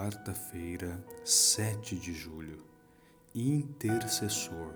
[0.00, 2.62] Quarta-feira, 7 de julho.
[3.34, 4.72] Intercessor.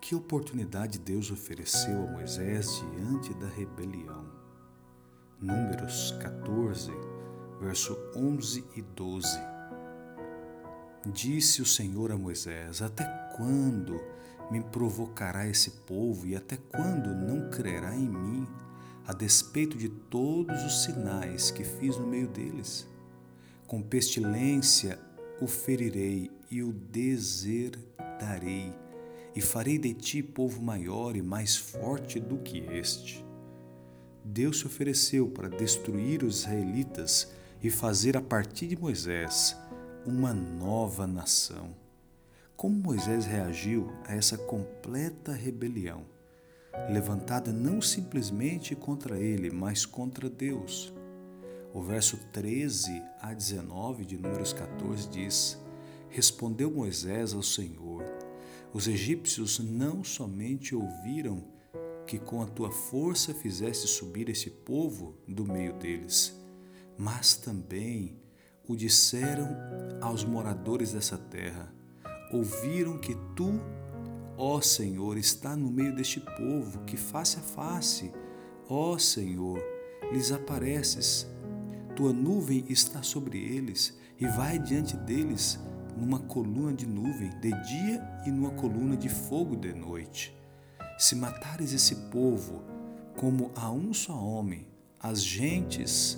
[0.00, 4.24] Que oportunidade Deus ofereceu a Moisés diante da rebelião?
[5.38, 6.90] Números 14,
[7.60, 9.28] verso 11 e 12.
[11.12, 13.04] Disse o Senhor a Moisés: Até
[13.36, 14.00] quando
[14.50, 18.48] me provocará esse povo e até quando não crerá em mim,
[19.06, 22.88] a despeito de todos os sinais que fiz no meio deles?
[23.68, 24.98] Com pestilência
[25.42, 28.72] o ferirei e o deserdarei,
[29.36, 33.22] e farei de ti povo maior e mais forte do que este.
[34.24, 37.30] Deus se ofereceu para destruir os israelitas
[37.62, 39.54] e fazer a partir de Moisés
[40.06, 41.76] uma nova nação.
[42.56, 46.06] Como Moisés reagiu a essa completa rebelião,
[46.88, 50.90] levantada não simplesmente contra ele, mas contra Deus?
[51.74, 55.58] O verso 13 a 19 de Números 14 diz:
[56.08, 58.04] Respondeu Moisés ao Senhor:
[58.72, 61.44] Os egípcios não somente ouviram
[62.06, 66.34] que com a tua força fizeste subir esse povo do meio deles,
[66.96, 68.18] mas também
[68.66, 69.48] o disseram
[70.00, 71.72] aos moradores dessa terra.
[72.32, 73.60] Ouviram que tu,
[74.38, 78.10] ó Senhor, está no meio deste povo, que face a face,
[78.70, 79.62] ó Senhor,
[80.10, 81.26] lhes apareces
[81.98, 85.58] tua nuvem está sobre eles e vai diante deles
[85.96, 90.32] numa coluna de nuvem de dia e numa coluna de fogo de noite.
[90.96, 92.62] Se matares esse povo
[93.16, 94.64] como a um só homem,
[95.00, 96.16] as gentes,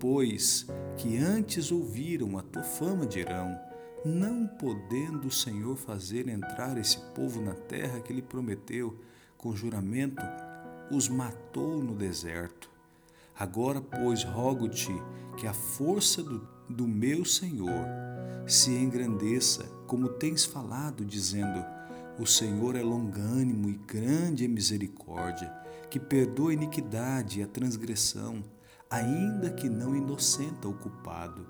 [0.00, 3.56] pois que antes ouviram a tua fama dirão:
[4.04, 8.98] não podendo o Senhor fazer entrar esse povo na terra que lhe prometeu
[9.38, 10.24] com juramento,
[10.90, 12.69] os matou no deserto.
[13.40, 14.92] Agora, pois, rogo-te
[15.38, 17.86] que a força do, do meu Senhor
[18.46, 21.64] se engrandeça, como tens falado, dizendo:
[22.18, 25.50] O Senhor é longânimo e grande em misericórdia,
[25.88, 28.44] que perdoa a iniquidade e a transgressão,
[28.90, 31.46] ainda que não inocenta o culpado,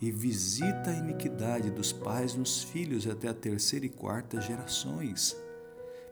[0.00, 5.36] e visita a iniquidade dos pais nos filhos até a terceira e quarta gerações.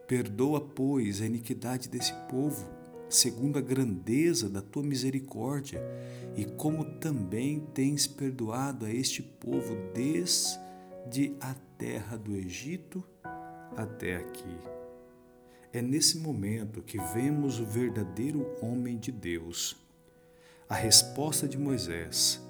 [0.09, 2.82] Perdoa, pois, a iniquidade desse povo
[3.13, 5.83] segundo a grandeza da tua misericórdia,
[6.35, 13.05] e como também tens perdoado a este povo desde a terra do Egito
[13.77, 14.57] até aqui.
[15.73, 19.77] É nesse momento que vemos o verdadeiro homem de Deus.
[20.69, 22.41] A resposta de Moisés,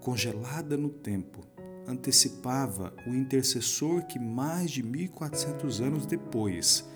[0.00, 1.40] congelada no tempo,
[1.86, 6.86] antecipava o intercessor que mais de 1400 anos depois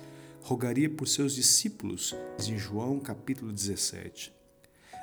[0.44, 2.14] rogaria por seus discípulos,
[2.46, 4.30] em João capítulo 17.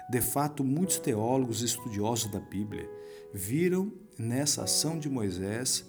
[0.08, 2.88] De fato, muitos teólogos e estudiosos da Bíblia
[3.34, 5.84] viram nessa ação de Moisés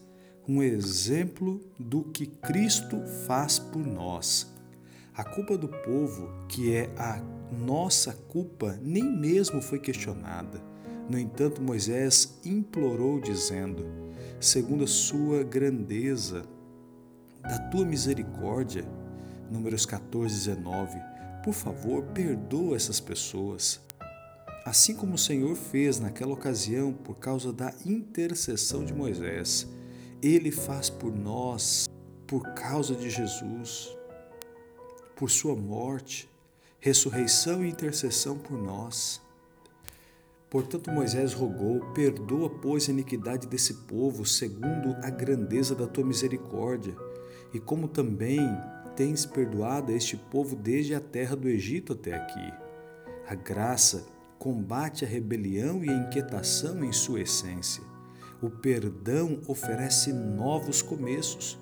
[0.49, 4.51] um exemplo do que Cristo faz por nós.
[5.15, 7.21] A culpa do povo, que é a
[7.53, 10.63] nossa culpa, nem mesmo foi questionada.
[11.11, 13.85] No entanto, Moisés implorou, dizendo:
[14.41, 16.43] segundo a sua grandeza,
[17.43, 18.87] da tua misericórdia,
[19.53, 20.99] Números 14, 19.
[21.45, 23.83] Por favor, perdoa essas pessoas.
[24.65, 29.69] Assim como o Senhor fez naquela ocasião por causa da intercessão de Moisés,
[30.23, 31.87] Ele faz por nós,
[32.27, 33.95] por causa de Jesus,
[35.15, 36.31] por Sua morte,
[36.81, 39.21] ressurreição e intercessão por nós.
[40.49, 46.97] Portanto, Moisés rogou: Perdoa, pois, a iniquidade desse povo, segundo a grandeza da tua misericórdia,
[47.53, 48.41] e como também
[48.97, 52.53] tens perdoado a este povo desde a terra do Egito até aqui.
[53.27, 54.07] A graça
[54.39, 57.83] combate a rebelião e a inquietação em sua essência.
[58.43, 61.59] O perdão oferece novos começos.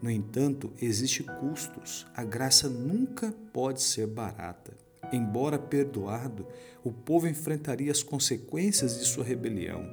[0.00, 2.06] No entanto, existem custos.
[2.16, 4.72] A graça nunca pode ser barata.
[5.12, 6.46] Embora perdoado,
[6.82, 9.86] o povo enfrentaria as consequências de sua rebelião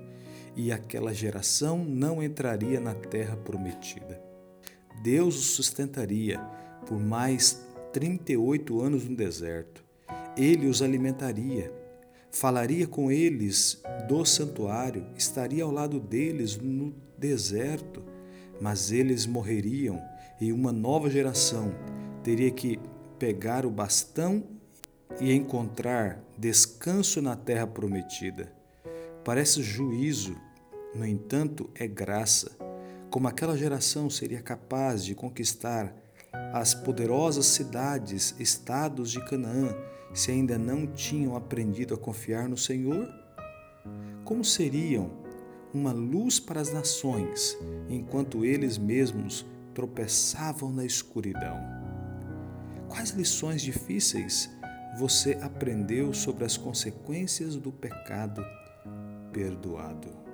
[0.55, 4.21] e aquela geração não entraria na terra prometida.
[5.03, 6.39] Deus os sustentaria
[6.85, 9.83] por mais 38 anos no deserto.
[10.37, 11.73] Ele os alimentaria,
[12.31, 18.03] falaria com eles do santuário, estaria ao lado deles no deserto,
[18.61, 20.01] mas eles morreriam
[20.39, 21.73] e uma nova geração
[22.23, 22.79] teria que
[23.17, 24.43] pegar o bastão
[25.19, 28.53] e encontrar descanso na terra prometida.
[29.23, 30.35] Parece juízo,
[30.95, 32.57] no entanto, é graça.
[33.09, 35.93] Como aquela geração seria capaz de conquistar
[36.53, 39.75] as poderosas cidades, estados de Canaã,
[40.13, 43.07] se ainda não tinham aprendido a confiar no Senhor?
[44.23, 45.11] Como seriam
[45.73, 51.57] uma luz para as nações, enquanto eles mesmos tropeçavam na escuridão.
[52.87, 54.49] Quais lições difíceis
[54.97, 58.43] você aprendeu sobre as consequências do pecado
[59.31, 60.28] perdoado?